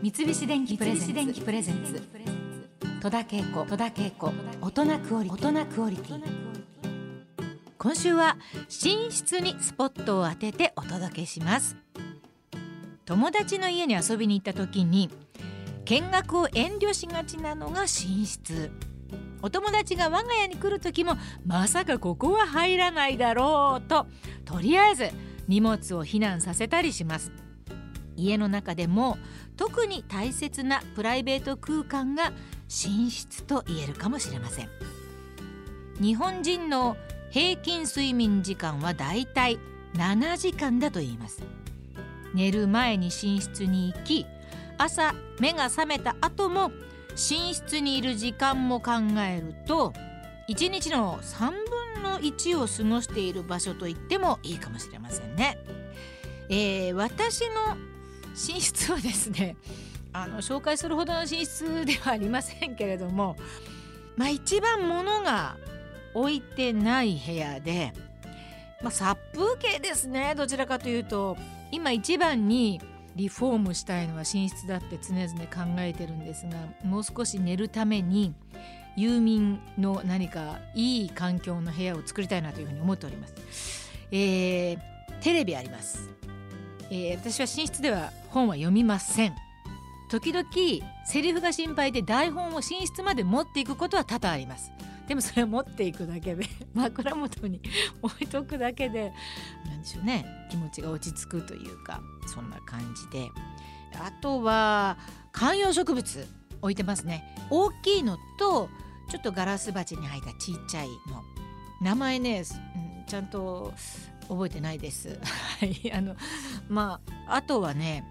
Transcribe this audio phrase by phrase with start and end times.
[0.00, 2.00] 三菱電機プレゼンツ。
[3.00, 6.22] 戸田恵子戸田恵子大人クオリ大人クオリティ。
[7.76, 8.36] 今週は
[8.68, 11.76] 寝室にスポットを当ててお届けします。
[13.06, 15.10] 友達の家に遊びに行った時に
[15.84, 18.70] 見学を遠慮しがちなのが寝室。
[19.42, 24.06] お友達が我が家に来る時もまさかここは入らないだろうと
[24.44, 25.10] とりあえず
[25.48, 27.32] 荷物を避難させたりします。
[28.18, 29.16] 家の中でも
[29.56, 32.32] 特に大切なプライベート空間が
[32.66, 34.68] 寝室と言えるかもしれません
[36.00, 36.96] 日本人の
[37.30, 39.58] 平均睡眠時間はだいたい
[39.94, 41.42] 7時間だと言います
[42.34, 44.26] 寝る前に寝室に行き
[44.76, 46.70] 朝目が覚めた後も
[47.12, 48.92] 寝室にいる時間も考
[49.26, 49.92] えると
[50.48, 55.58] 1日の3分の1を過ごしている場所と言ってもいいかもしれませんね。
[56.48, 57.76] えー、私の
[58.38, 59.56] 寝室はですね
[60.12, 63.36] あの紹介するほどの寝室ではありませんけれども、
[64.16, 65.56] まあ、一番物が
[66.14, 67.92] 置いてない部屋で、
[68.82, 71.36] まあ、殺風景ですねどちらかというと。
[71.70, 72.80] 今一番に
[73.16, 78.34] リフォームしたいのは寝室だって常々考えてるんですがもう少し寝るために
[78.96, 83.90] 遊民の何かいい環境の部屋を作りたいなというふうに思っております。
[84.10, 84.78] えー、
[85.20, 86.08] テレビあります、
[86.90, 89.34] えー、私は寝室では本は読みません。
[90.08, 90.48] 時々
[91.04, 94.72] セリフが心配で台本を寝室まで持っていくことは多々あります。
[95.06, 97.60] でもそれを持っていくだけで 枕元に
[98.02, 99.12] 置いとくだけで
[99.66, 100.26] 何でしょうね。
[100.50, 103.30] 気持ちが落ち着くというかそんな感じで。
[103.98, 104.98] あとは
[105.32, 106.28] 観葉植物
[106.60, 107.24] 置いてますね。
[107.50, 108.68] 大きいのと
[109.08, 111.22] ちょっとガラス鉢に入ったちっちゃいの。
[111.80, 113.72] 名前ね、うん、ちゃんと
[114.28, 115.18] 覚えてないです。
[115.60, 115.92] はい。
[115.92, 116.16] あの
[116.68, 118.04] まああとはね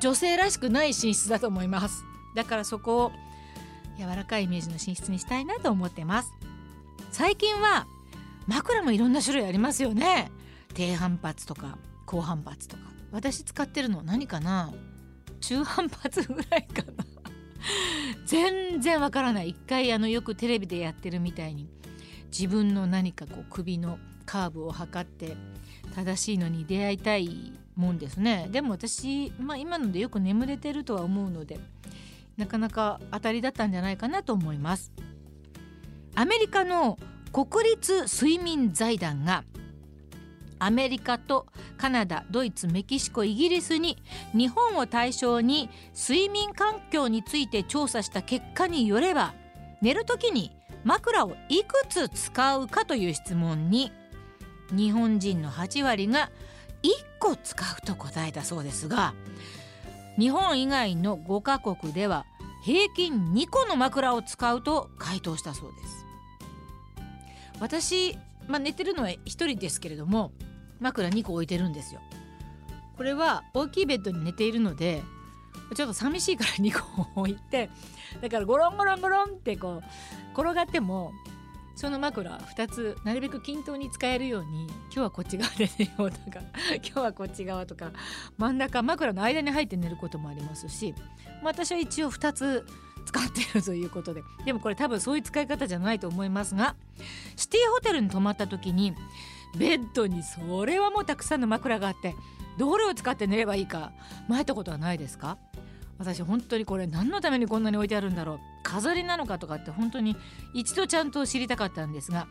[0.00, 2.04] 女性らしくない寝室だと思います。
[2.34, 3.12] だからそこを
[3.98, 6.30] 柔らかいイメージの寝室にしたいなと思ってます。
[7.10, 7.86] 最近は
[8.46, 10.30] 枕もいろんな種類ありますよね。
[10.74, 12.82] 低反発とか高反発とか。
[13.12, 14.72] 私使ってるのは何かな？
[15.40, 17.04] 中反発ぐらいかな。
[18.24, 19.50] 全然わからない。
[19.50, 21.68] 一回あのよくテレビでやってるみたいに
[22.28, 25.36] 自分の何かこう首のカーブを測って
[25.94, 28.48] 正しいのに出会いたいもんですね。
[28.50, 31.58] でも私、まあ、今のでよく眠れてるとは思うので
[32.36, 34.92] なかなか当たりだったんじゃないかなと思います。
[36.14, 36.98] アメリカの
[37.32, 39.44] 国立睡眠財団が
[40.58, 41.46] アメリカと
[41.76, 43.96] カナダドイツメキシコイギリスに
[44.32, 45.68] 日本を対象に
[45.98, 49.34] 睡眠環境について調査した結果によれば
[49.80, 50.52] 寝る時に
[50.84, 53.90] 枕をいくつ使うかという質問に
[54.72, 56.30] 日本人の8割が
[56.82, 56.88] 1
[57.18, 59.14] 個使うと答えたそうですが
[60.18, 62.26] 日本以外の5カ国では
[62.64, 66.06] 平均2個の枕を使うと回答したそうです。
[67.60, 70.32] 私、まあ、寝てるのは1人ですけれども
[70.80, 72.00] 枕2個置いてるんですよ。
[72.96, 75.02] これは大きいベッドに寝ているので
[75.74, 76.72] ちょっと寂しいから2
[77.14, 77.70] 個置いて
[78.20, 81.12] だからゴロンゴロンゴロンってこう転がっても
[81.74, 86.40] その枕2つなるべく均等に使えるように今日はこっち側で寝ようとか
[86.84, 87.90] 今日はこっち側とか
[88.38, 90.94] 真ん中枕の間に入って寝ることもありますし
[91.42, 92.66] 私は一応2つ
[93.04, 96.76] 使っているということででもこれ多分そういう使い方じゃないと思いますが
[97.36, 98.94] シティホテルに泊まった時に
[99.56, 102.14] ベッドにそれはもうたくさんの枕があって
[102.58, 103.92] どれを使って寝ればいいか
[104.28, 105.38] 迷ったことはないですか？
[105.98, 108.40] 私本当にこれ何のためにこんなに置いてあるんだろう？
[108.72, 110.16] 飾りなのかとかって本当に
[110.54, 112.26] 一度ちゃんと知りたかったんですが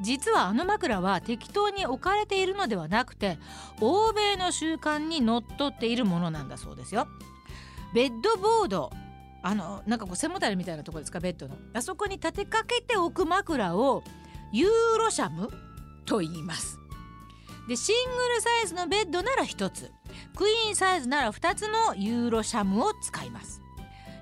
[0.00, 3.38] 実はあの枕は適当に置かれているのではなくて
[3.80, 7.08] 欧米の習慣にのっとっているものなんだそうですよ。
[7.94, 8.90] ベッドボード
[9.42, 11.56] あのなんかこう背もたれみたいなところですかベッドの。
[11.74, 14.02] あそこに立てかけておく枕を
[14.52, 15.48] ユーロシャム
[16.06, 16.78] と言います。
[17.68, 19.92] でシングルサイズのベッドなら1つ。
[20.36, 23.60] クイーンサイズなら2つのユーロシャムを使います。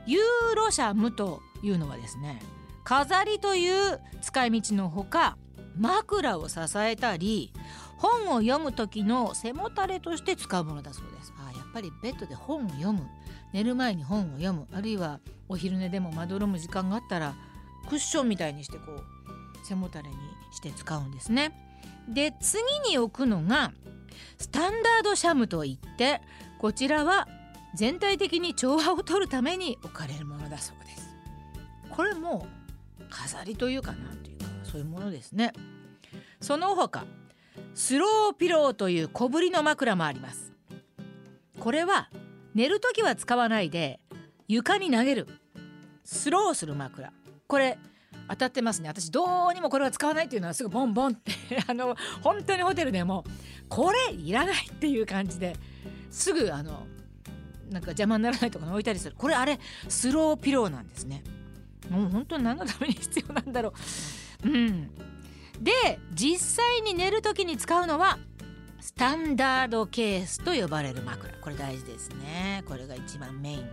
[0.06, 2.40] ユーロシャムというのはですね
[2.84, 5.36] 飾りという使い道のほか
[5.76, 7.52] 枕を支えたり
[7.96, 11.32] 本を読む時の背もたれとして使うものだそうです。
[11.38, 13.06] あやっぱりベッドで本を読む
[13.52, 17.34] 寝る前に本を読むあるいはお昼寝でもまどろむ時間があったら
[17.88, 20.14] クッションみたいにしてこう背もたれに
[20.52, 21.52] して使うんですね。
[22.08, 23.72] で次に置くのが
[24.38, 26.22] スタンダードシャムといって
[26.58, 27.28] こちらは
[27.74, 31.09] 全体的に調和を取るために置かれるものだそうです。
[31.90, 32.46] これも
[33.08, 35.52] 飾りというかなんというかそういうものですね。
[36.40, 37.04] その他
[37.74, 40.52] スローピローという小ぶりの枕もあります。
[41.58, 42.08] これは
[42.54, 44.00] 寝る時は使わないで
[44.48, 45.28] 床に投げる。
[46.04, 47.12] スローする枕。
[47.46, 47.78] これ
[48.28, 48.88] 当たってますね。
[48.88, 51.32] 私どうにもこれは使わないっていうのはすぐボンボンって
[51.66, 53.24] あの本当にホテルでも
[53.68, 55.56] これいらないっていう感じで
[56.10, 56.86] すぐあの
[57.70, 59.14] なんか邪魔にならないとか置いたりする。
[59.16, 59.58] これあれ
[59.88, 61.22] スローピローなんですね。
[61.90, 63.74] もう本当に何のために必要なんだろ
[64.44, 64.48] う。
[64.48, 64.90] うん。
[65.60, 68.18] で実際に寝る時に使うのは
[68.80, 71.34] スタンダードケースと呼ばれる枕。
[71.34, 72.62] これ大事ですね。
[72.66, 73.66] これが一番メインの。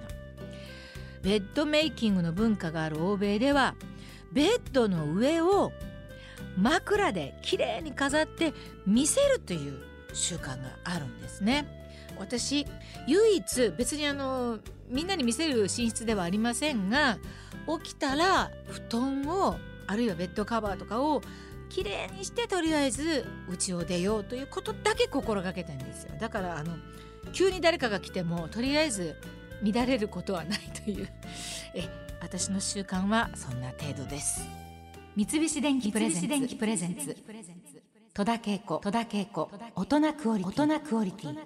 [1.22, 3.76] ベッドメイキングの文化がある欧米では
[4.32, 5.72] ベッドの上を
[6.58, 8.54] 枕できれいに飾って
[8.86, 9.82] 見せるという
[10.18, 11.66] 習慣があるんですね。
[12.20, 12.66] 私
[13.08, 14.60] 唯一別にあの
[14.90, 17.18] みんなに見せる寝室ではありませんが
[17.82, 21.22] 起きたら布団をあるいはベッドカバーとかを
[21.70, 26.16] きれいにしてとりあえず家を出ようということだけ心がけてんですよ。
[26.20, 26.76] だからあの
[27.34, 29.16] 急に誰かが来てもとりあえず
[29.62, 31.10] 乱れることはないという。
[31.76, 34.42] え私の習慣はそんな程度です。
[35.16, 37.16] 三菱電機プレゼンツ。
[38.18, 38.82] 戸田恵子
[39.76, 40.44] 大人クオリ
[41.12, 41.38] ティ。